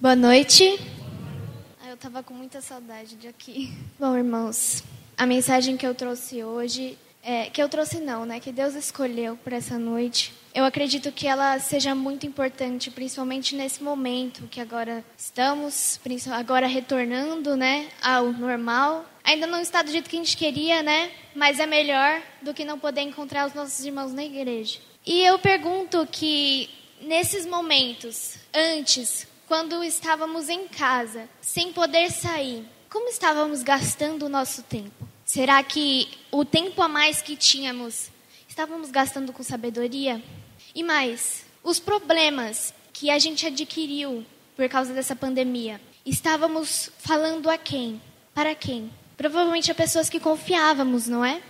[0.00, 0.80] Boa noite.
[1.80, 3.72] Ah, eu estava com muita saudade de aqui.
[4.00, 4.82] Bom, irmãos,
[5.16, 8.40] a mensagem que eu trouxe hoje, é, que eu trouxe não, né?
[8.40, 10.34] Que Deus escolheu para essa noite.
[10.52, 16.00] Eu acredito que ela seja muito importante, principalmente nesse momento que agora estamos,
[16.32, 19.04] agora retornando, né, ao normal.
[19.22, 21.12] Ainda não está do jeito que a gente queria, né?
[21.34, 24.80] Mas é melhor do que não poder encontrar os nossos irmãos na igreja.
[25.06, 26.68] E eu pergunto que
[27.00, 34.62] nesses momentos, antes, quando estávamos em casa, sem poder sair, como estávamos gastando o nosso
[34.62, 35.08] tempo?
[35.24, 38.10] Será que o tempo a mais que tínhamos
[38.48, 40.22] estávamos gastando com sabedoria?
[40.74, 44.24] E mais, os problemas que a gente adquiriu
[44.56, 48.00] por causa dessa pandemia, estávamos falando a quem?
[48.32, 48.92] Para quem?
[49.16, 51.42] Provavelmente a pessoas que confiávamos, não é?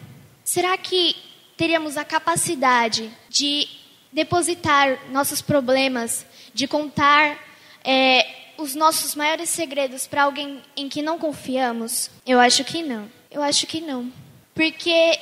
[0.42, 1.14] Será que
[1.56, 3.68] teríamos a capacidade de
[4.12, 7.38] depositar nossos problemas, de contar
[7.84, 12.10] é, os nossos maiores segredos para alguém em que não confiamos?
[12.26, 13.10] Eu acho que não.
[13.30, 14.10] Eu acho que não.
[14.54, 15.18] Porque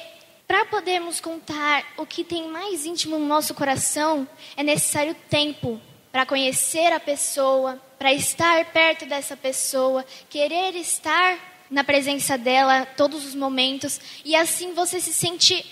[0.46, 5.80] para podermos contar o que tem mais íntimo no nosso coração, é necessário tempo
[6.12, 11.38] para conhecer a pessoa, para estar perto dessa pessoa, querer estar
[11.70, 15.64] na presença dela todos os momentos, e assim você se sente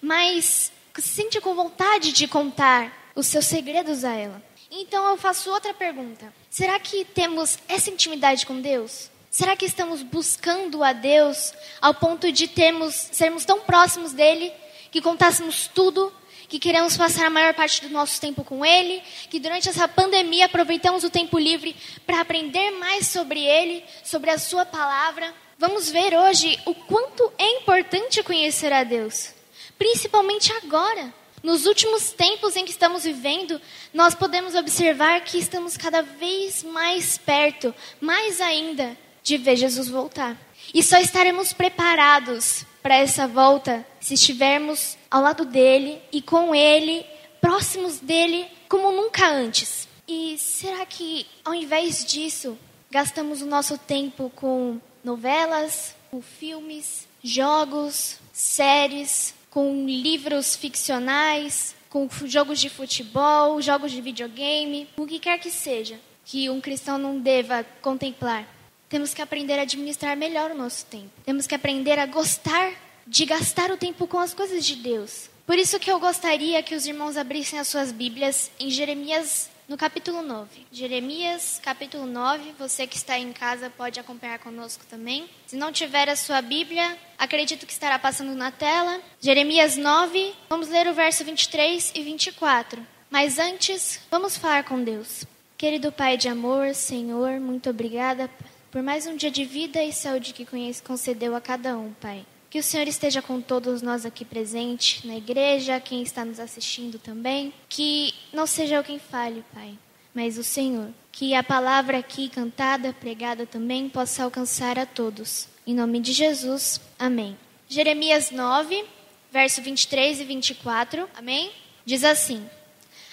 [0.00, 4.40] mais, se sente com vontade de contar os seus segredos a ela.
[4.70, 9.10] Então eu faço outra pergunta: será que temos essa intimidade com Deus?
[9.30, 14.52] Será que estamos buscando a Deus ao ponto de termos, sermos tão próximos dele
[14.90, 16.12] que contássemos tudo,
[16.48, 20.46] que queremos passar a maior parte do nosso tempo com ele, que durante essa pandemia
[20.46, 21.76] aproveitamos o tempo livre
[22.06, 25.32] para aprender mais sobre ele, sobre a sua palavra?
[25.58, 29.34] Vamos ver hoje o quanto é importante conhecer a Deus,
[29.78, 31.12] principalmente agora.
[31.42, 33.60] Nos últimos tempos em que estamos vivendo,
[33.92, 40.36] nós podemos observar que estamos cada vez mais perto, mais ainda, de ver Jesus voltar.
[40.74, 47.04] E só estaremos preparados para essa volta se estivermos ao lado dele e com ele,
[47.40, 49.86] próximos dele, como nunca antes.
[50.06, 52.58] E será que, ao invés disso,
[52.90, 62.60] gastamos o nosso tempo com novelas, com filmes, jogos, séries, com livros ficcionais, com jogos
[62.60, 67.66] de futebol, jogos de videogame, o que quer que seja que um cristão não deva
[67.82, 68.46] contemplar.
[68.88, 71.10] Temos que aprender a administrar melhor o nosso tempo.
[71.26, 72.70] Temos que aprender a gostar
[73.04, 75.28] de gastar o tempo com as coisas de Deus.
[75.44, 79.76] Por isso que eu gostaria que os irmãos abrissem as suas Bíblias em Jeremias no
[79.76, 80.66] capítulo 9.
[80.72, 82.54] Jeremias, capítulo 9.
[82.58, 85.28] Você que está em casa pode acompanhar conosco também.
[85.46, 88.98] Se não tiver a sua Bíblia, acredito que estará passando na tela.
[89.20, 92.84] Jeremias 9, vamos ler o verso 23 e 24.
[93.10, 95.26] Mas antes, vamos falar com Deus.
[95.58, 98.30] Querido Pai de amor, Senhor, muito obrigada
[98.70, 100.46] por mais um dia de vida e saúde que
[100.82, 102.24] concedeu a cada um, Pai.
[102.50, 106.98] Que o Senhor esteja com todos nós aqui presentes na igreja, quem está nos assistindo
[106.98, 107.52] também.
[107.68, 109.78] Que não seja eu quem fale, Pai,
[110.14, 110.88] mas o Senhor.
[111.12, 115.46] Que a palavra aqui cantada, pregada também, possa alcançar a todos.
[115.66, 117.36] Em nome de Jesus, amém.
[117.68, 118.82] Jeremias 9,
[119.30, 121.52] verso 23 e 24, amém?
[121.84, 122.48] Diz assim: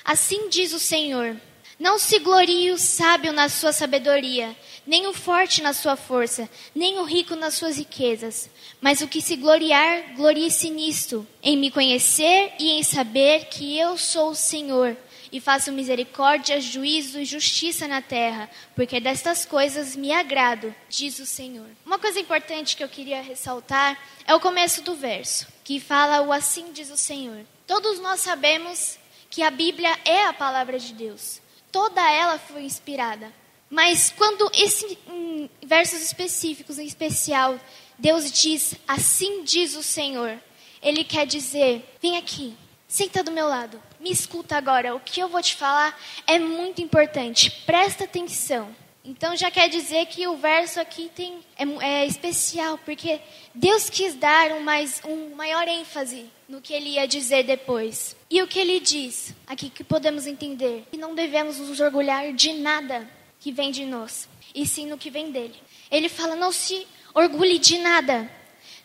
[0.05, 1.35] Assim diz o Senhor.
[1.77, 6.99] Não se glorie o sábio na sua sabedoria, nem o forte na sua força, nem
[6.99, 8.49] o rico nas suas riquezas.
[8.79, 13.97] Mas o que se gloriar, glorie-se nisto, em me conhecer e em saber que eu
[13.97, 14.95] sou o Senhor,
[15.31, 21.25] e faço misericórdia, juízo e justiça na terra, porque destas coisas me agrado, diz o
[21.25, 21.67] Senhor.
[21.85, 26.31] Uma coisa importante que eu queria ressaltar é o começo do verso, que fala o
[26.31, 27.45] assim diz o Senhor.
[27.67, 28.97] Todos nós sabemos
[29.29, 31.43] que a Bíblia é a palavra de Deus
[31.75, 33.33] toda ela foi inspirada.
[33.69, 37.59] Mas quando esse em versos específicos, em especial,
[37.97, 40.39] Deus diz: "Assim diz o Senhor",
[40.81, 42.55] ele quer dizer: "Vem aqui,
[42.87, 44.95] senta do meu lado, me escuta agora.
[44.95, 47.49] O que eu vou te falar é muito importante.
[47.65, 48.75] Presta atenção."
[49.07, 53.21] Então já quer dizer que o verso aqui tem, é, é especial, porque
[53.53, 58.15] Deus quis dar um, mais, um maior ênfase no que ele ia dizer depois.
[58.31, 60.87] E o que ele diz aqui que podemos entender?
[60.89, 63.07] Que não devemos nos orgulhar de nada
[63.45, 65.53] que vem de nós, e sim no que vem dele.
[65.91, 68.27] Ele fala: não se orgulhe de nada.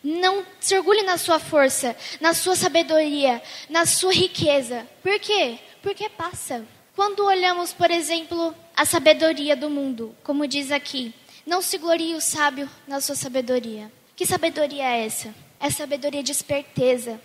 [0.03, 4.87] Não se orgulhe na sua força, na sua sabedoria, na sua riqueza.
[5.01, 5.57] Por quê?
[5.81, 6.63] Porque passa.
[6.95, 11.11] Quando olhamos, por exemplo, a sabedoria do mundo, como diz aqui,
[11.43, 13.91] não se glorie o sábio na sua sabedoria.
[14.15, 15.33] Que sabedoria é essa?
[15.59, 17.19] É sabedoria de esperteza,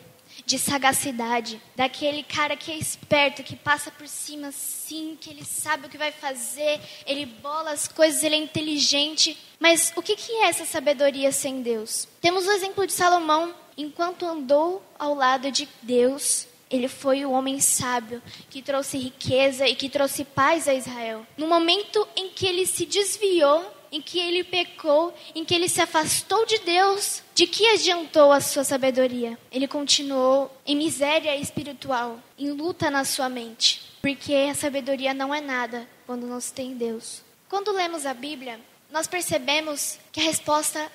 [0.44, 5.86] de sagacidade, daquele cara que é esperto, que passa por cima sim, que ele sabe
[5.86, 9.36] o que vai fazer, ele bola as coisas, ele é inteligente.
[9.58, 12.06] Mas o que, é essa sabedoria sem Deus?
[12.20, 17.60] Temos o exemplo de Salomão, enquanto andou ao lado de Deus, ele foi o homem
[17.60, 21.26] sábio que trouxe riqueza e que trouxe paz a Israel.
[21.36, 23.64] No momento em que ele se desviou,
[23.96, 28.42] em que ele pecou, em que ele se afastou de Deus, de que adiantou a
[28.42, 29.38] sua sabedoria?
[29.50, 35.40] Ele continuou em miséria espiritual, em luta na sua mente, porque a sabedoria não é
[35.40, 37.22] nada quando não se tem Deus.
[37.48, 38.60] Quando lemos a Bíblia,
[38.90, 40.92] nós percebemos que a resposta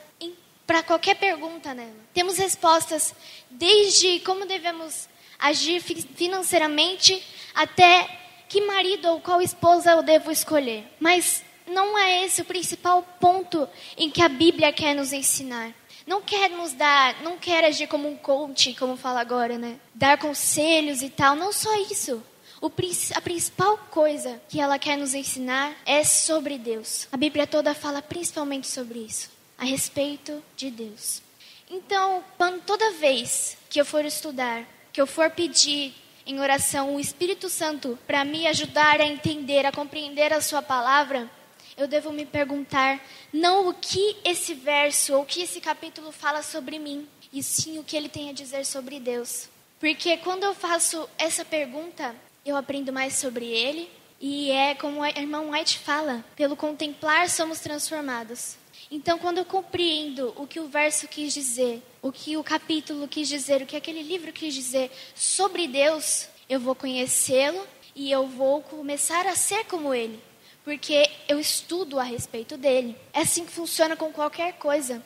[0.68, 1.92] para qualquer pergunta nela.
[2.14, 3.16] Temos respostas
[3.50, 5.10] desde como devemos
[5.40, 7.22] agir financeiramente
[7.54, 8.08] até
[8.48, 10.86] que marido ou qual esposa eu devo escolher.
[10.98, 15.74] Mas não é esse o principal ponto em que a Bíblia quer nos ensinar.
[16.06, 19.80] Não quer nos dar, não quer agir como um coach, como fala agora, né?
[19.94, 21.36] Dar conselhos e tal.
[21.36, 22.24] Não só isso.
[22.62, 27.08] O, a principal coisa que ela quer nos ensinar é sobre Deus.
[27.12, 31.24] A Bíblia toda fala principalmente sobre isso, a respeito de Deus.
[31.70, 34.64] Então, quando, toda vez que eu for estudar,
[34.94, 35.96] que eu for pedir
[36.26, 41.30] em oração o Espírito Santo para me ajudar a entender, a compreender a Sua palavra,
[41.78, 43.02] eu devo me perguntar
[43.32, 47.80] não o que esse verso ou o que esse capítulo fala sobre mim, e sim
[47.80, 49.50] o que ele tem a dizer sobre Deus.
[49.80, 52.16] Porque quando eu faço essa pergunta,
[52.46, 53.90] eu aprendo mais sobre ele,
[54.20, 58.56] e é como a irmã White fala: pelo contemplar somos transformados.
[58.92, 63.28] Então, quando eu compreendo o que o verso quis dizer, o que o capítulo quis
[63.28, 67.66] dizer, o que aquele livro quis dizer sobre Deus, eu vou conhecê-lo
[67.96, 70.20] e eu vou começar a ser como ele
[70.64, 72.96] porque eu estudo a respeito dele.
[73.14, 75.04] É assim que funciona com qualquer coisa.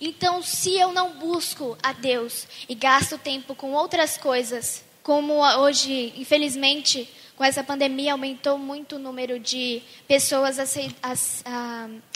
[0.00, 6.12] Então, se eu não busco a Deus e gasto tempo com outras coisas, como hoje,
[6.16, 10.58] infelizmente, com essa pandemia aumentou muito o número de pessoas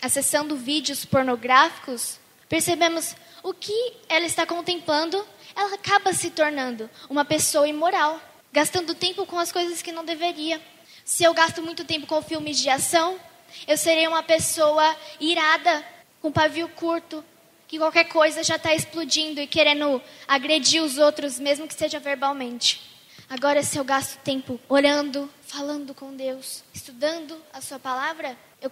[0.02, 2.18] acessando vídeos pornográficos,
[2.48, 5.24] percebemos o que ela está contemplando,
[5.54, 8.20] ela acaba se tornando uma pessoa imoral,
[8.52, 10.60] gastando tempo com as coisas que não deveria.
[11.04, 13.18] Se eu gasto muito tempo com filmes de ação,
[13.66, 15.84] eu serei uma pessoa irada,
[16.20, 17.24] com pavio curto,
[17.66, 22.80] que qualquer coisa já está explodindo e querendo agredir os outros, mesmo que seja verbalmente.
[23.28, 28.70] Agora, se eu gasto tempo orando, falando com Deus, estudando a Sua palavra, eu,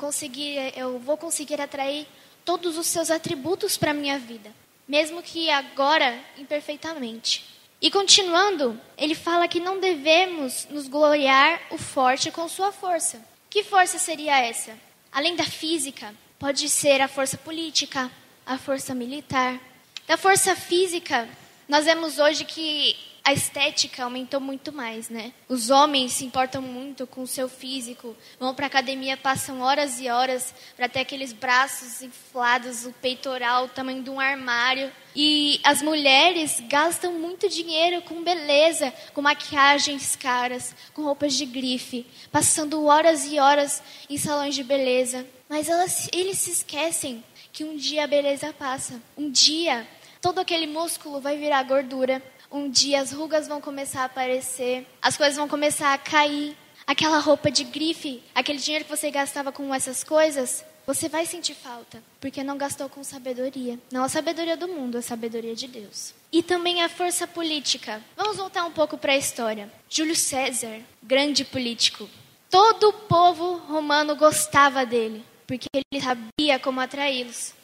[0.76, 2.06] eu vou conseguir atrair
[2.44, 4.52] todos os seus atributos para a minha vida,
[4.86, 7.49] mesmo que agora imperfeitamente.
[7.80, 13.24] E continuando, ele fala que não devemos nos gloriar o forte com sua força.
[13.48, 14.78] Que força seria essa?
[15.10, 18.10] Além da física, pode ser a força política,
[18.44, 19.58] a força militar.
[20.06, 21.28] Da força física,
[21.66, 25.32] nós vemos hoje que a estética aumentou muito mais, né?
[25.48, 30.08] Os homens se importam muito com o seu físico, vão para academia, passam horas e
[30.08, 34.90] horas para ter aqueles braços inflados, o peitoral, o tamanho de um armário.
[35.14, 42.06] E as mulheres gastam muito dinheiro com beleza, com maquiagens caras, com roupas de grife,
[42.32, 45.26] passando horas e horas em salões de beleza.
[45.48, 49.00] Mas elas, eles se esquecem que um dia a beleza passa.
[49.16, 49.86] Um dia
[50.20, 55.16] todo aquele músculo vai virar gordura um dia as rugas vão começar a aparecer, as
[55.16, 56.56] coisas vão começar a cair.
[56.86, 61.54] Aquela roupa de grife, aquele dinheiro que você gastava com essas coisas, você vai sentir
[61.54, 63.78] falta, porque não gastou com sabedoria.
[63.92, 66.12] Não a sabedoria do mundo, a sabedoria de Deus.
[66.32, 68.02] E também a força política.
[68.16, 69.72] Vamos voltar um pouco para a história.
[69.88, 72.08] Júlio César, grande político.
[72.48, 77.54] Todo o povo romano gostava dele, porque ele sabia como atraí-los.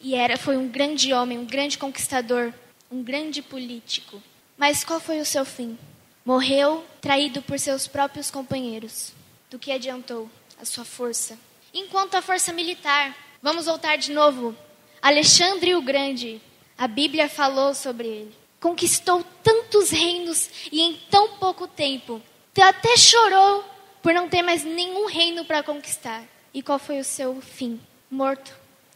[0.00, 2.52] E era foi um grande homem, um grande conquistador,
[2.90, 4.22] um grande político.
[4.56, 5.78] Mas qual foi o seu fim?
[6.24, 9.12] Morreu traído por seus próprios companheiros.
[9.50, 10.28] Do que adiantou
[10.60, 11.38] a sua força?
[11.72, 14.54] Enquanto a força militar, vamos voltar de novo.
[15.00, 16.40] Alexandre o Grande,
[16.76, 18.34] a Bíblia falou sobre ele.
[18.60, 22.20] Conquistou tantos reinos e em tão pouco tempo.
[22.60, 23.64] Até chorou
[24.02, 26.24] por não ter mais nenhum reino para conquistar.
[26.52, 27.80] E qual foi o seu fim?
[28.10, 28.52] Morto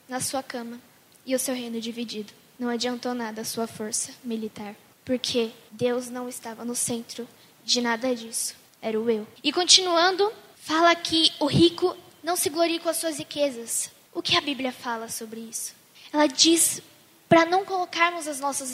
[0.09, 0.81] na sua cama
[1.25, 2.33] e o seu reino dividido.
[2.63, 7.27] Não adiantou nada a sua força militar, porque Deus não estava no centro
[7.65, 8.55] de nada disso.
[8.81, 9.27] Era o eu.
[9.43, 13.91] E continuando, fala que o rico não se glorie com as suas riquezas.
[14.15, 15.75] O que a Bíblia fala sobre isso?
[16.13, 16.81] Ela diz
[17.29, 18.71] para não colocarmos as nossas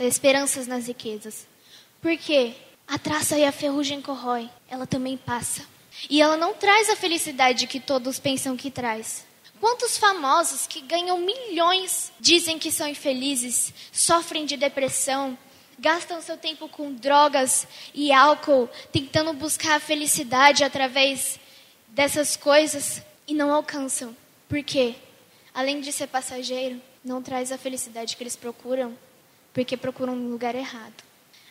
[0.00, 1.46] esperanças nas riquezas.
[2.02, 2.56] Porque
[2.88, 5.62] a traça e a ferrugem corrói, ela também passa.
[6.10, 9.27] E ela não traz a felicidade que todos pensam que traz.
[9.60, 15.36] Quantos famosos que ganham milhões dizem que são infelizes, sofrem de depressão,
[15.78, 21.40] gastam seu tempo com drogas e álcool, tentando buscar a felicidade através
[21.88, 24.16] dessas coisas e não alcançam.
[24.48, 24.94] Por quê?
[25.52, 28.96] Além de ser passageiro, não traz a felicidade que eles procuram,
[29.52, 31.02] porque procuram no lugar errado.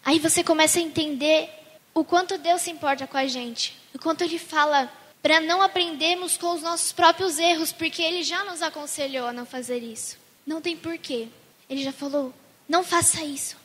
[0.04, 1.50] Aí você começa a entender
[1.94, 6.38] o quanto Deus se importa com a gente, o quanto Ele fala para não aprendermos
[6.38, 10.18] com os nossos próprios erros, porque Ele já nos aconselhou a não fazer isso.
[10.46, 11.28] Não tem porquê.
[11.70, 12.34] Ele já falou:
[12.68, 13.56] não faça isso.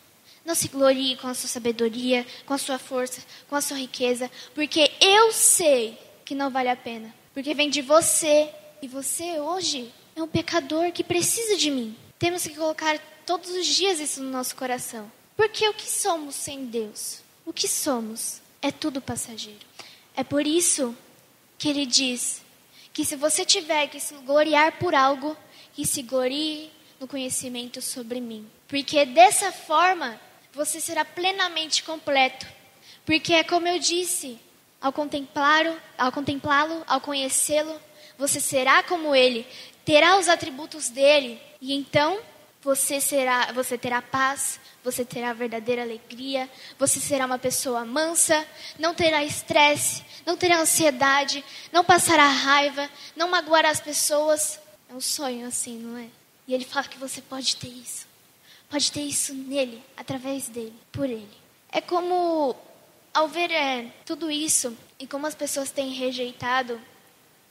[0.45, 4.31] Não se glorie com a sua sabedoria, com a sua força, com a sua riqueza,
[4.55, 7.15] porque eu sei que não vale a pena.
[7.33, 11.97] Porque vem de você, e você hoje é um pecador que precisa de mim.
[12.19, 15.11] Temos que colocar todos os dias isso no nosso coração.
[15.37, 17.21] Porque o que somos sem Deus?
[17.47, 19.61] O que somos é tudo passageiro.
[20.15, 20.97] É por isso
[21.63, 22.43] que ele diz
[22.93, 25.37] que se você tiver que se gloriar por algo,
[25.73, 28.51] que se glorie no conhecimento sobre mim.
[28.67, 30.21] Porque dessa forma
[30.53, 32.49] você será plenamente completo.
[33.07, 34.41] Porque é como eu disse,
[34.81, 37.81] ao contemplá-lo, ao contemplá-lo, ao conhecê-lo,
[38.19, 39.47] você será como ele,
[39.85, 42.19] terá os atributos dele, e então
[42.63, 48.47] você será, você terá paz, você terá verdadeira alegria, você será uma pessoa mansa,
[48.79, 54.61] não terá estresse, não terá ansiedade, não passará raiva, não magoará as pessoas.
[54.89, 56.07] É um sonho assim, não é?
[56.47, 58.07] E ele fala que você pode ter isso.
[58.71, 61.37] Pode ter isso nele, através dele, por ele.
[61.71, 62.57] É como,
[63.13, 66.81] ao ver é, tudo isso e como as pessoas têm rejeitado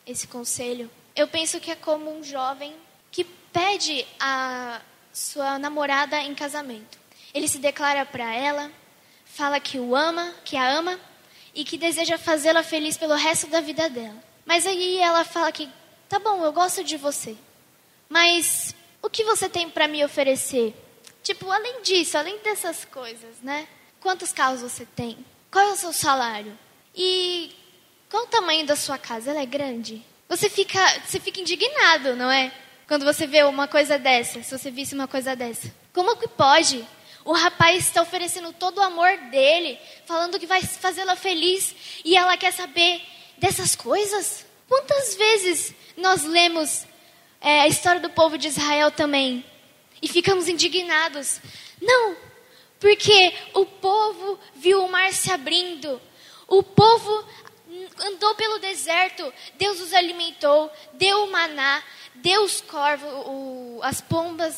[0.08, 2.74] esse conselho, eu penso que é como um jovem
[3.12, 4.82] que pede a
[5.14, 7.00] sua namorada em casamento.
[7.34, 8.72] Ele se declara para ela,
[9.26, 11.00] fala que o ama, que a ama
[11.54, 14.22] e que deseja fazê-la feliz pelo resto da vida dela.
[14.46, 15.70] Mas aí ela fala que,
[16.10, 17.38] tá bom, eu gosto de você,
[18.10, 20.76] mas o que você tem para me oferecer?
[21.24, 23.68] Tipo, além disso, além dessas coisas, né?
[24.00, 25.26] Quantos carros você tem?
[25.52, 26.58] Qual é o seu salário?
[26.96, 27.56] E
[28.10, 29.32] qual o tamanho da sua casa?
[29.32, 30.04] Ela é grande?
[30.28, 32.52] Você fica, você fica indignado, não é?
[32.92, 35.74] Quando você vê uma coisa dessa, se você visse uma coisa dessa.
[35.94, 36.86] Como que pode?
[37.24, 42.36] O rapaz está oferecendo todo o amor dele, falando que vai fazê-la feliz, e ela
[42.36, 43.02] quer saber
[43.38, 44.46] dessas coisas?
[44.68, 46.86] Quantas vezes nós lemos
[47.40, 49.46] é, a história do povo de Israel também
[50.02, 51.40] e ficamos indignados?
[51.82, 52.18] Não,
[52.78, 56.02] porque o povo viu o mar se abrindo,
[56.46, 57.26] o povo
[58.02, 61.82] andou pelo deserto, Deus os alimentou, deu o maná,
[62.16, 64.58] deu os corvos, o, as pombas,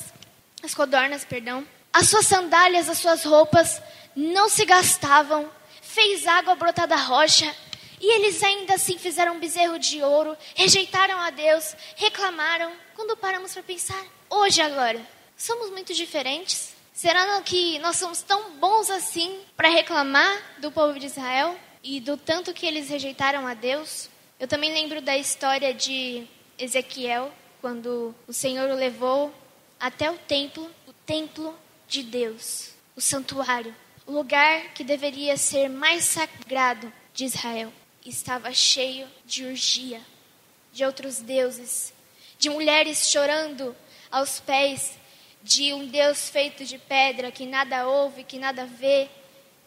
[0.64, 1.66] as codornas, perdão.
[1.92, 3.82] As suas sandálias, as suas roupas
[4.16, 5.50] não se gastavam,
[5.82, 7.54] fez água brotar da rocha,
[8.00, 12.72] e eles ainda assim fizeram um bezerro de ouro, rejeitaram a Deus, reclamaram.
[12.96, 15.00] Quando paramos para pensar, hoje agora,
[15.38, 16.74] somos muito diferentes?
[16.94, 22.18] Será que nós somos tão bons assim para reclamar do povo de Israel e do
[22.18, 24.10] tanto que eles rejeitaram a Deus?
[24.40, 27.32] Eu também lembro da história de Ezequiel,
[27.64, 29.34] quando o Senhor o levou
[29.80, 33.74] até o templo, o templo de Deus, o santuário,
[34.06, 37.72] o lugar que deveria ser mais sagrado de Israel,
[38.06, 40.02] estava cheio de urgia,
[40.74, 41.94] de outros deuses,
[42.38, 43.74] de mulheres chorando
[44.12, 44.98] aos pés
[45.42, 49.08] de um Deus feito de pedra que nada ouve, que nada vê,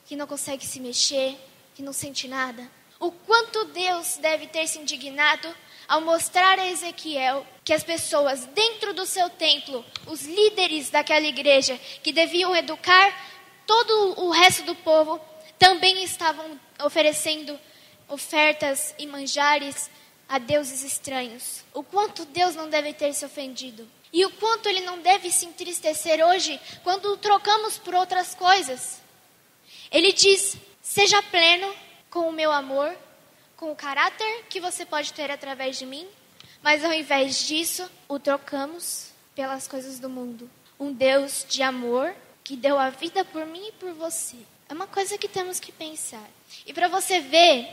[0.04, 1.34] que não consegue se mexer,
[1.74, 2.70] que não sente nada.
[3.00, 5.48] O quanto Deus deve ter se indignado
[5.88, 11.78] ao mostrar a Ezequiel que as pessoas dentro do seu templo, os líderes daquela igreja,
[12.02, 13.12] que deviam educar
[13.66, 15.20] todo o resto do povo,
[15.58, 17.58] também estavam oferecendo
[18.08, 19.90] ofertas e manjares
[20.28, 21.64] a deuses estranhos.
[21.72, 23.88] O quanto Deus não deve ter se ofendido.
[24.12, 29.00] E o quanto ele não deve se entristecer hoje quando o trocamos por outras coisas.
[29.90, 31.72] Ele diz: seja pleno
[32.10, 32.96] com o meu amor,
[33.56, 36.06] com o caráter que você pode ter através de mim,
[36.62, 40.50] mas ao invés disso, o trocamos pelas coisas do mundo.
[40.78, 44.36] Um Deus de amor que deu a vida por mim e por você.
[44.68, 46.28] É uma coisa que temos que pensar.
[46.66, 47.68] E para você ver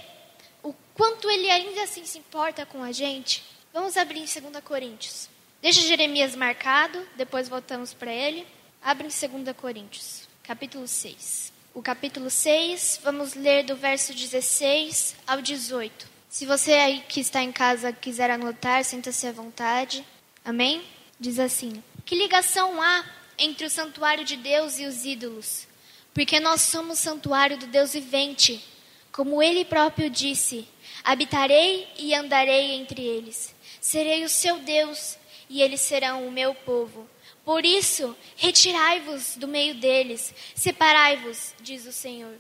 [0.62, 5.30] o quanto ele ainda assim se importa com a gente, vamos abrir em 2 Coríntios.
[5.62, 8.48] Deixa Jeremias marcado, depois voltamos para ele.
[8.82, 15.42] Abre em 2 Coríntios, capítulo 6 o capítulo 6, vamos ler do verso 16 ao
[15.42, 16.08] 18.
[16.30, 20.06] Se você aí que está em casa quiser anotar, sinta-se à vontade.
[20.46, 20.84] Amém?
[21.20, 23.04] Diz assim: Que ligação há
[23.40, 25.68] entre o santuário de Deus e os ídolos?
[26.14, 28.64] Porque nós somos santuário do Deus vivente.
[29.12, 30.68] Como ele próprio disse:
[31.04, 33.54] Habitarei e andarei entre eles.
[33.82, 35.18] Serei o seu Deus
[35.50, 37.10] e eles serão o meu povo.
[37.46, 42.36] Por isso, retirai-vos do meio deles, separai-vos, diz o Senhor.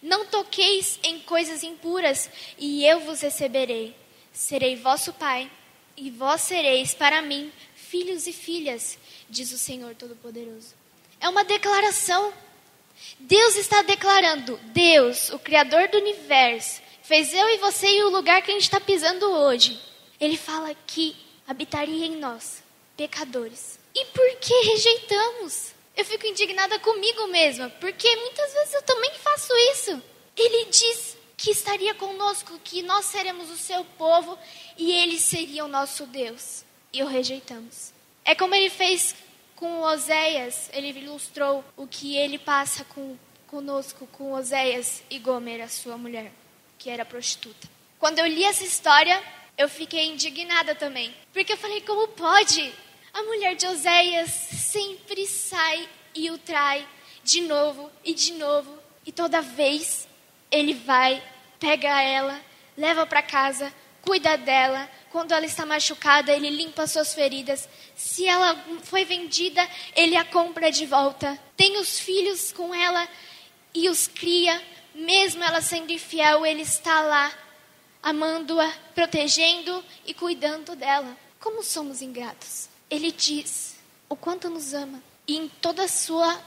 [0.00, 3.96] Não toqueis em coisas impuras, e eu vos receberei.
[4.32, 5.50] Serei vosso pai,
[5.96, 7.52] e vós sereis para mim
[7.94, 8.98] filhos e filhas,
[9.30, 10.74] diz o Senhor Todo-Poderoso.
[11.20, 12.32] É uma declaração.
[13.18, 18.42] Deus está declarando: Deus, o Criador do universo, fez eu e você e o lugar
[18.42, 19.80] que a gente está pisando hoje.
[20.20, 22.62] Ele fala que habitaria em nós,
[22.96, 23.78] pecadores.
[23.94, 25.72] E por que rejeitamos?
[25.96, 30.02] Eu fico indignada comigo mesma, porque muitas vezes eu também faço isso.
[30.36, 34.36] Ele diz que estaria conosco, que nós seremos o seu povo
[34.76, 36.64] e ele seria o nosso Deus.
[36.92, 37.92] E o rejeitamos.
[38.24, 39.14] É como ele fez
[39.56, 45.68] com Oséias, ele ilustrou o que ele passa com, conosco, com Oséias e Gomer, a
[45.68, 46.32] sua mulher,
[46.78, 47.68] que era prostituta.
[47.98, 49.22] Quando eu li essa história,
[49.56, 51.14] eu fiquei indignada também.
[51.32, 52.72] Porque eu falei, como pode?
[53.14, 56.84] A mulher de Oséias sempre sai e o trai
[57.22, 58.76] de novo e de novo.
[59.06, 60.08] E toda vez
[60.50, 61.22] ele vai,
[61.60, 62.40] pega ela,
[62.76, 64.90] leva para casa, cuida dela.
[65.12, 67.68] Quando ela está machucada, ele limpa suas feridas.
[67.94, 71.38] Se ela foi vendida, ele a compra de volta.
[71.56, 73.08] Tem os filhos com ela
[73.72, 74.60] e os cria.
[74.92, 77.32] Mesmo ela sendo infiel, ele está lá,
[78.02, 81.16] amando-a, protegendo e cuidando dela.
[81.38, 82.73] Como somos ingratos?
[82.90, 83.76] Ele diz
[84.08, 85.02] o quanto nos ama.
[85.26, 86.40] E em toda a sua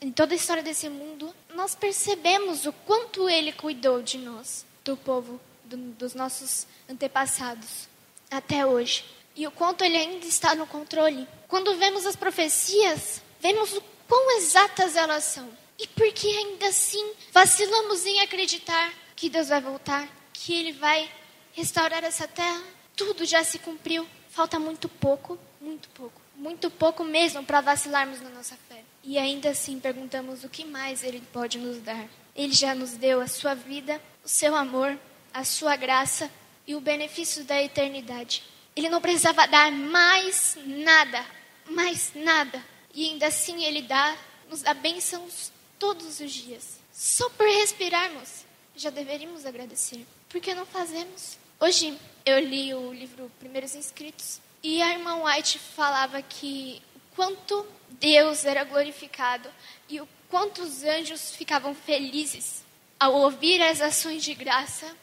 [0.00, 4.96] em toda a história desse mundo, nós percebemos o quanto ele cuidou de nós, do
[4.96, 7.88] povo, do, dos nossos antepassados,
[8.28, 9.04] até hoje.
[9.36, 11.28] E o quanto ele ainda está no controle.
[11.46, 15.48] Quando vemos as profecias, vemos o quão exatas elas são.
[15.78, 21.08] E por que ainda assim vacilamos em acreditar que Deus vai voltar, que ele vai
[21.52, 22.62] restaurar essa terra?
[22.96, 28.28] Tudo já se cumpriu, falta muito pouco muito pouco, muito pouco mesmo para vacilarmos na
[28.30, 28.82] nossa fé.
[29.02, 32.08] E ainda assim perguntamos o que mais Ele pode nos dar.
[32.34, 34.98] Ele já nos deu a sua vida, o seu amor,
[35.32, 36.30] a sua graça
[36.66, 38.42] e o benefício da eternidade.
[38.74, 41.24] Ele não precisava dar mais nada,
[41.70, 42.62] mais nada.
[42.92, 44.16] E ainda assim Ele dá,
[44.50, 46.80] nos dá bênçãos todos os dias.
[46.92, 48.44] Só por respirarmos,
[48.74, 50.04] já deveríamos agradecer.
[50.28, 51.38] Por que não fazemos?
[51.60, 51.96] Hoje
[52.26, 58.44] eu li o livro Primeiros Inscritos e a irmã White falava que o quanto Deus
[58.44, 59.48] era glorificado
[59.88, 62.64] e o quanto os anjos ficavam felizes
[62.98, 64.96] ao ouvir as ações de graça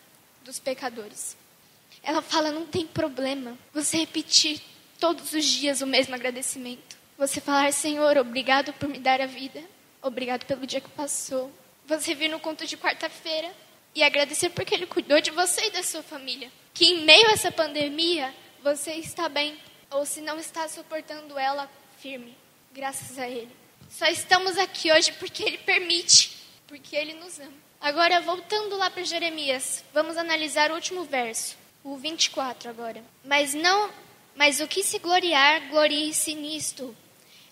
[0.43, 1.35] dos pecadores.
[2.01, 4.61] Ela fala: não tem problema você repetir
[4.99, 6.97] todos os dias o mesmo agradecimento.
[7.17, 9.61] Você falar: Senhor, obrigado por me dar a vida,
[10.01, 11.51] obrigado pelo dia que passou.
[11.85, 13.51] Você vir no conto de quarta-feira
[13.93, 16.51] e agradecer porque Ele cuidou de você e da sua família.
[16.73, 19.57] Que em meio a essa pandemia, você está bem,
[19.89, 21.69] ou se não está suportando ela,
[21.99, 22.35] firme,
[22.71, 23.51] graças a Ele.
[23.89, 27.53] Só estamos aqui hoje porque Ele permite, porque Ele nos ama.
[27.81, 33.03] Agora, voltando lá para Jeremias, vamos analisar o último verso, o 24 agora.
[33.23, 33.89] Mas não,
[34.35, 36.95] mas o que se gloriar, glorie-se nisto,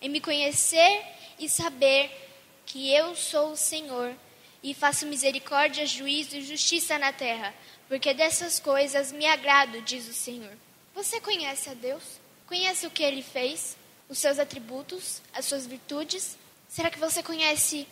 [0.02, 1.02] em me conhecer
[1.39, 2.12] e saber
[2.65, 4.13] que eu sou o Senhor
[4.62, 7.54] e faço misericórdia, juízo e justiça na terra,
[7.88, 10.52] porque dessas coisas me agrado, diz o Senhor.
[10.98, 12.02] Você conhece a Deus?
[12.48, 13.78] Conhece o que ele fez?
[14.10, 15.22] Os seus atributos?
[15.32, 16.36] As suas virtudes?
[16.68, 17.88] Será que você conhece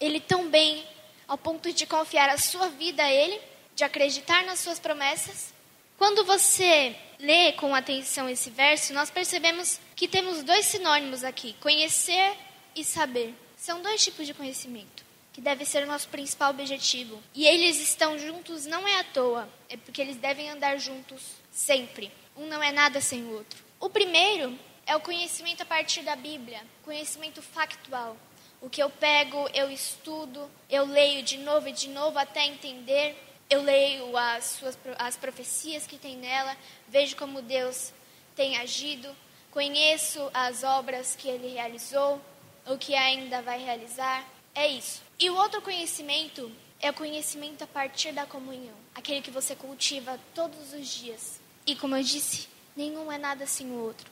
[0.00, 0.84] ele tão bem
[1.28, 3.40] ao ponto de confiar a sua vida a ele?
[3.76, 5.54] De acreditar nas suas promessas?
[5.96, 12.36] Quando você lê com atenção esse verso, nós percebemos que temos dois sinônimos aqui: conhecer
[12.74, 13.36] e saber.
[13.56, 15.07] São dois tipos de conhecimento
[15.38, 17.22] que deve ser o nosso principal objetivo.
[17.32, 21.22] E eles estão juntos não é à toa, é porque eles devem andar juntos
[21.52, 22.10] sempre.
[22.36, 23.64] Um não é nada sem o outro.
[23.78, 28.16] O primeiro é o conhecimento a partir da Bíblia, conhecimento factual.
[28.60, 33.16] O que eu pego, eu estudo, eu leio de novo e de novo até entender.
[33.48, 36.56] Eu leio as, suas, as profecias que tem nela,
[36.88, 37.92] vejo como Deus
[38.34, 39.08] tem agido,
[39.52, 42.20] conheço as obras que ele realizou,
[42.66, 44.26] o que ainda vai realizar.
[44.54, 45.02] É isso.
[45.18, 50.18] E o outro conhecimento é o conhecimento a partir da comunhão, aquele que você cultiva
[50.34, 51.40] todos os dias.
[51.66, 54.10] E como eu disse, nenhum é nada sem o outro.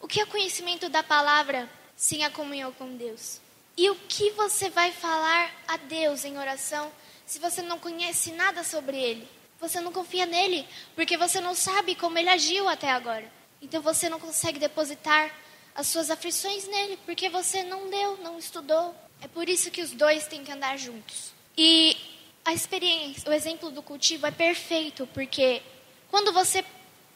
[0.00, 3.40] O que é conhecimento da palavra sem a comunhão com Deus?
[3.76, 6.90] E o que você vai falar a Deus em oração
[7.24, 9.28] se você não conhece nada sobre Ele?
[9.60, 13.30] Você não confia nele, porque você não sabe como ele agiu até agora.
[13.60, 15.34] Então você não consegue depositar
[15.74, 18.94] as suas aflições nele, porque você não deu, não estudou.
[19.20, 21.32] É por isso que os dois têm que andar juntos.
[21.56, 21.96] E
[22.44, 25.62] a experiência, o exemplo do cultivo é perfeito, porque
[26.10, 26.64] quando você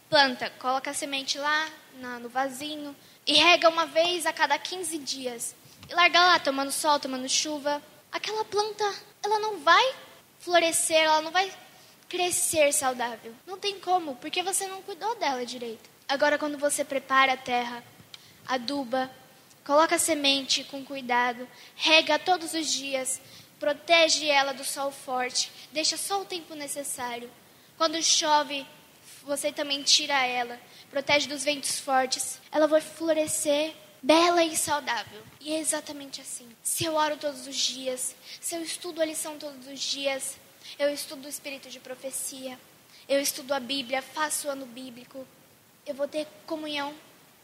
[0.09, 2.95] planta, coloca a semente lá na, no vasinho
[3.27, 5.55] e rega uma vez a cada 15 dias.
[5.89, 7.83] E larga lá, tomando sol, tomando chuva.
[8.13, 8.85] Aquela planta,
[9.23, 9.95] ela não vai
[10.39, 11.51] florescer, ela não vai
[12.09, 13.35] crescer saudável.
[13.47, 15.91] Não tem como, porque você não cuidou dela direito.
[16.09, 17.83] Agora, quando você prepara a terra,
[18.47, 19.11] aduba,
[19.65, 23.21] coloca a semente com cuidado, rega todos os dias,
[23.59, 27.31] protege ela do sol forte, deixa só o tempo necessário.
[27.77, 28.67] Quando chove,
[29.25, 32.39] você também tira ela, protege dos ventos fortes.
[32.53, 35.23] Ela vai florescer bela e saudável.
[35.41, 36.49] E é exatamente assim.
[36.63, 40.37] Se eu oro todos os dias, se eu estudo a lição todos os dias,
[40.79, 42.59] eu estudo o espírito de profecia,
[43.09, 45.27] eu estudo a Bíblia, faço o ano bíblico,
[45.87, 46.95] eu vou ter comunhão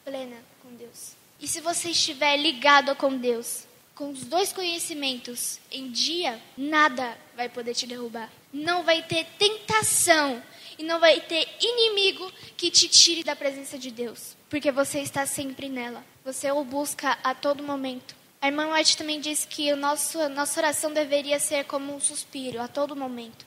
[0.04, 1.19] plena com Deus.
[1.40, 7.48] E se você estiver ligado com Deus, com os dois conhecimentos em dia, nada vai
[7.48, 8.30] poder te derrubar.
[8.52, 10.42] Não vai ter tentação
[10.78, 15.24] e não vai ter inimigo que te tire da presença de Deus, porque você está
[15.24, 16.04] sempre nela.
[16.24, 18.14] Você o busca a todo momento.
[18.42, 22.60] A irmã White também disse que o nosso, nossa oração deveria ser como um suspiro,
[22.60, 23.46] a todo momento.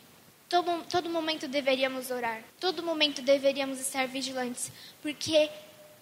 [0.49, 2.43] Todo, todo momento deveríamos orar.
[2.60, 4.71] Todo momento deveríamos estar vigilantes.
[5.01, 5.49] Porque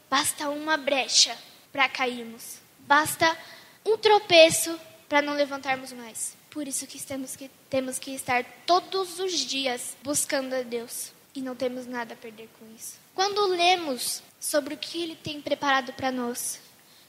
[0.10, 1.38] basta uma brecha
[1.72, 2.58] para cairmos.
[2.80, 3.38] Basta
[3.86, 6.36] um tropeço para não levantarmos mais.
[6.50, 11.12] Por isso que temos, que temos que estar todos os dias buscando a Deus.
[11.34, 13.00] E não temos nada a perder com isso.
[13.16, 16.60] Quando lemos sobre o que Ele tem preparado para nós,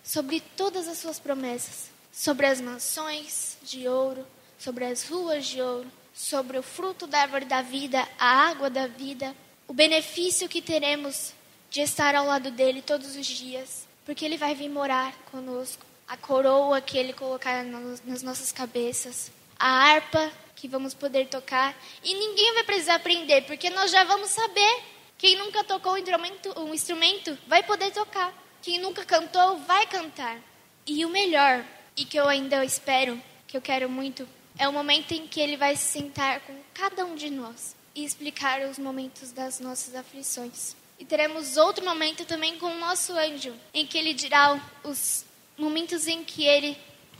[0.02, 4.24] sobre todas as suas promessas, sobre as mansões de ouro,
[4.58, 8.86] sobre as ruas de ouro, sobre o fruto da árvore da vida, a água da
[8.86, 9.34] vida,
[9.66, 11.32] o benefício que teremos
[11.70, 16.16] de estar ao lado dele todos os dias, porque ele vai vir morar conosco, a
[16.16, 22.54] coroa que ele colocar nas nossas cabeças, a harpa que vamos poder tocar, e ninguém
[22.54, 24.82] vai precisar aprender, porque nós já vamos saber.
[25.18, 28.32] Quem nunca tocou um instrumento, um instrumento vai poder tocar.
[28.60, 30.38] Quem nunca cantou vai cantar.
[30.86, 31.64] E o melhor,
[31.96, 35.56] e que eu ainda espero, que eu quero muito, é o momento em que ele
[35.56, 40.74] vai se sentar com cada um de nós e explicar os momentos das nossas aflições.
[41.02, 45.24] E teremos outro momento também com o nosso anjo, em que ele dirá os
[45.58, 46.78] momentos em que ele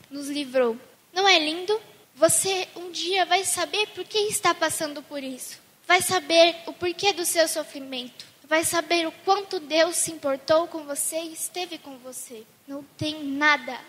[0.09, 0.79] nos livrou.
[1.12, 1.77] Não é lindo?
[2.14, 5.59] Você um dia vai saber por que está passando por isso.
[5.87, 10.85] Vai saber o porquê do seu sofrimento vai saber o quanto Deus se importou com
[10.85, 12.45] você e esteve com você.
[12.68, 13.81] Não tem nada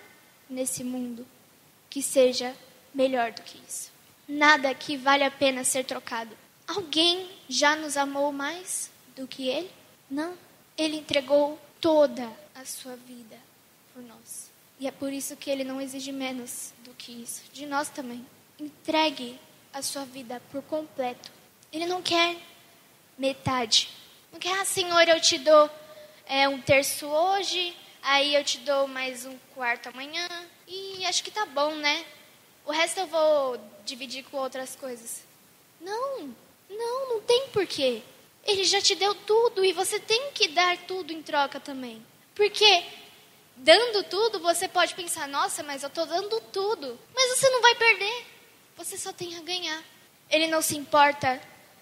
[0.49, 1.27] nesse mundo
[1.89, 2.56] que seja
[2.95, 3.91] melhor do que isso.
[4.25, 6.32] Nada que vale a pena ser trocado.
[6.65, 9.69] Alguém já nos amou mais do que Ele?
[10.09, 10.37] Não.
[10.77, 13.37] Ele entregou toda a sua vida
[13.93, 14.49] por nós.
[14.79, 17.43] E é por isso que Ele não exige menos do que isso.
[17.51, 18.25] De nós também.
[18.59, 19.39] Entregue
[19.71, 21.31] a sua vida por completo.
[21.71, 22.37] Ele não quer
[23.17, 23.89] metade.
[24.31, 25.69] Não quer, ah, Senhor, eu te dou
[26.25, 30.27] é, um terço hoje, aí eu te dou mais um quarto amanhã,
[30.67, 32.05] e acho que tá bom, né?
[32.65, 35.23] O resto eu vou dividir com outras coisas.
[35.81, 36.33] Não,
[36.69, 38.01] não, não tem porquê.
[38.45, 42.06] Ele já te deu tudo e você tem que dar tudo em troca também.
[42.36, 42.84] Porque
[43.56, 46.99] dando tudo, você pode pensar, nossa, mas eu estou dando tudo.
[47.15, 48.25] Mas você não vai perder.
[48.75, 49.82] Você só tem a ganhar.
[50.29, 51.41] Ele não se importa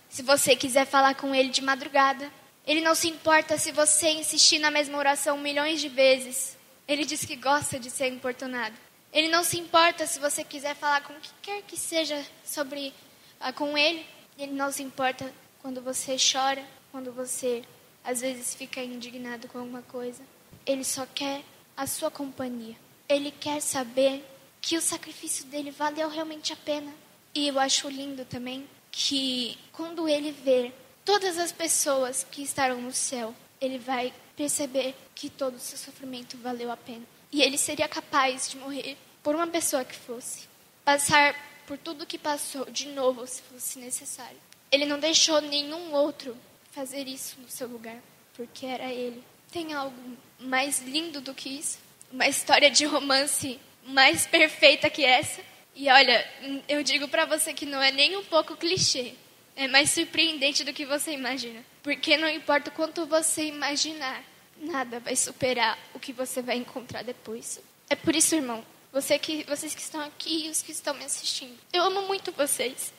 [0.10, 2.32] se você quiser falar com ele de madrugada.
[2.66, 6.58] Ele não se importa se você insistir na mesma oração milhões de vezes.
[6.88, 8.76] Ele diz que gosta de ser importunado.
[9.12, 12.94] Ele não se importa se você quiser falar com o que quer que seja sobre
[13.40, 14.06] uh, com ele.
[14.38, 17.64] Ele não se importa quando você chora, quando você
[18.04, 20.24] às vezes fica indignado com alguma coisa.
[20.66, 21.44] Ele só quer
[21.78, 22.76] a sua companhia.
[23.08, 24.26] Ele quer saber
[24.60, 26.94] que o sacrifício dele valeu realmente a pena.
[27.34, 30.72] E eu acho lindo também que quando ele vê
[31.06, 36.38] todas as pessoas que estarão no céu, ele vai perceber que todo o seu sofrimento
[36.38, 37.06] valeu a pena.
[37.32, 40.48] E ele seria capaz de morrer por uma pessoa que fosse.
[40.84, 44.38] Passar por tudo que passou de novo, se fosse necessário.
[44.72, 46.38] Ele não deixou nenhum outro
[46.72, 47.98] fazer isso no seu lugar,
[48.34, 49.24] porque era ele.
[49.52, 51.80] Tem algo mais lindo do que isso?
[52.12, 55.42] Uma história de romance mais perfeita que essa?
[55.76, 56.30] E olha,
[56.68, 59.16] eu digo para você que não é nem um pouco clichê
[59.56, 61.64] é mais surpreendente do que você imagina.
[61.84, 64.24] Porque não importa o quanto você imaginar,
[64.58, 67.60] nada vai superar o que você vai encontrar depois.
[67.90, 71.06] É por isso, irmão, você que, vocês que estão aqui e os que estão me
[71.06, 72.94] assistindo, eu amo muito vocês.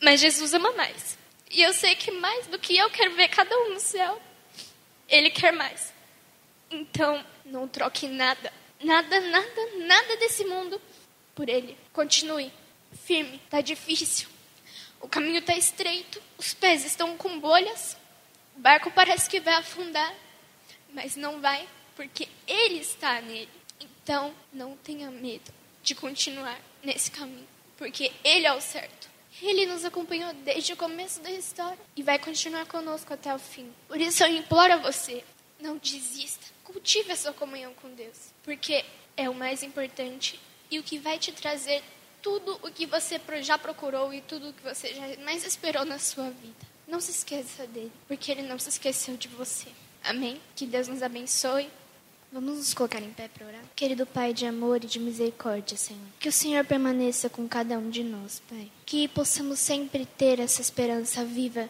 [0.00, 1.18] Mas Jesus ama mais.
[1.50, 4.20] E eu sei que mais do que eu quero ver cada um no céu,
[5.08, 5.92] Ele quer mais.
[6.70, 10.80] Então, não troque nada, nada, nada, nada desse mundo
[11.34, 11.76] por Ele.
[11.92, 12.52] Continue
[13.04, 13.40] firme.
[13.48, 14.28] Tá difícil.
[15.00, 17.96] O caminho está estreito, os pés estão com bolhas,
[18.56, 20.14] O barco parece que vai afundar,
[20.92, 23.50] mas não vai, porque Ele está nele.
[23.78, 29.05] Então, não tenha medo de continuar nesse caminho, porque Ele é o certo.
[29.42, 33.70] Ele nos acompanhou desde o começo da história e vai continuar conosco até o fim.
[33.88, 35.22] Por isso eu imploro a você,
[35.60, 36.46] não desista.
[36.64, 38.84] Cultive a sua comunhão com Deus, porque
[39.16, 41.82] é o mais importante e o que vai te trazer
[42.22, 45.98] tudo o que você já procurou e tudo o que você já mais esperou na
[45.98, 46.66] sua vida.
[46.88, 49.68] Não se esqueça dele, porque ele não se esqueceu de você.
[50.02, 50.40] Amém?
[50.54, 51.68] Que Deus nos abençoe.
[52.32, 53.62] Vamos nos colocar em pé para orar.
[53.74, 56.02] Querido Pai de amor e de misericórdia, Senhor.
[56.18, 58.70] Que o Senhor permaneça com cada um de nós, Pai.
[58.84, 61.68] Que possamos sempre ter essa esperança viva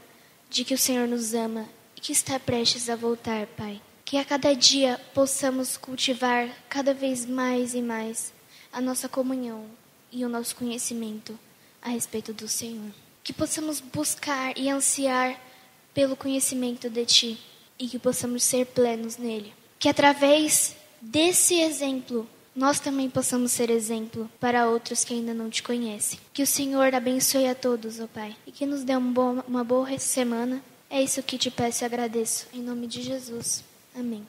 [0.48, 3.80] de que o Senhor nos ama e que está prestes a voltar, Pai.
[4.04, 8.32] Que a cada dia possamos cultivar cada vez mais e mais
[8.72, 9.66] a nossa comunhão
[10.10, 11.38] e o nosso conhecimento
[11.82, 12.90] a respeito do Senhor.
[13.22, 15.38] Que possamos buscar e ansiar
[15.92, 17.38] pelo conhecimento de Ti
[17.78, 19.52] e que possamos ser plenos nele.
[19.78, 25.62] Que através desse exemplo nós também possamos ser exemplo para outros que ainda não te
[25.62, 26.18] conhecem.
[26.32, 29.42] Que o Senhor abençoe a todos, ó oh Pai, e que nos dê um bom,
[29.46, 30.62] uma boa semana.
[30.88, 32.46] É isso que te peço e agradeço.
[32.54, 33.62] Em nome de Jesus.
[33.94, 34.26] Amém.